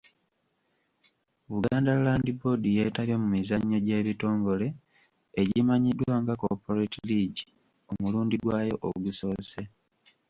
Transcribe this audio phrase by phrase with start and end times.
[1.51, 4.67] Buganda Land Board yeetabye mu mizannyo gy'ebitongole
[5.41, 7.41] egimanyiddwa nga Corporate League
[7.91, 9.61] omulundi gwayo ogusoose.